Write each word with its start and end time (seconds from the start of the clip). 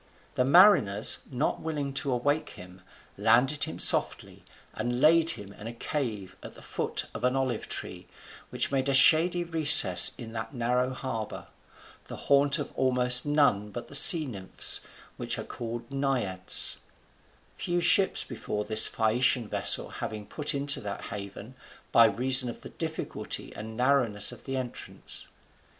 The 0.33 0.43
mariners, 0.43 1.19
not 1.29 1.59
willing 1.61 1.93
to 2.01 2.11
awake 2.11 2.49
him, 2.53 2.81
landed 3.17 3.65
him 3.65 3.77
softly, 3.77 4.43
and 4.73 4.99
laid 4.99 5.29
him 5.37 5.53
in 5.53 5.67
a 5.67 5.73
cave 5.73 6.35
at 6.41 6.55
the 6.55 6.61
foot 6.63 7.05
of 7.13 7.23
an 7.23 7.35
olive 7.35 7.69
tree, 7.69 8.07
which 8.49 8.71
made 8.71 8.89
a 8.89 8.95
shady 8.95 9.43
recess 9.43 10.13
in 10.17 10.33
that 10.33 10.55
narrow 10.55 10.89
harbour, 10.95 11.49
the 12.07 12.15
haunt 12.15 12.57
of 12.57 12.71
almost 12.75 13.27
none 13.27 13.69
but 13.69 13.89
the 13.89 13.93
sea 13.93 14.25
nymphs, 14.25 14.81
which 15.17 15.37
are 15.37 15.43
called 15.43 15.91
Naiads; 15.91 16.79
few 17.55 17.79
ships 17.79 18.23
before 18.23 18.65
this 18.65 18.87
Phaeacian 18.87 19.47
vessel 19.47 19.89
having 19.89 20.25
put 20.25 20.55
into 20.55 20.81
that 20.81 21.01
haven, 21.11 21.53
by 21.91 22.05
reason 22.05 22.49
of 22.49 22.61
the 22.61 22.69
difficulty 22.69 23.53
and 23.55 23.77
narrowness 23.77 24.31
of 24.31 24.45
the 24.45 24.57
entrance. 24.57 25.27